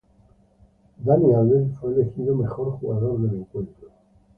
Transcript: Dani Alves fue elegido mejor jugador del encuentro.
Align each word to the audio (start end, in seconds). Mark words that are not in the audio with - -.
Dani 0.97 1.31
Alves 1.35 1.77
fue 1.79 1.93
elegido 1.93 2.35
mejor 2.35 2.71
jugador 2.79 3.21
del 3.21 3.35
encuentro. 3.41 3.89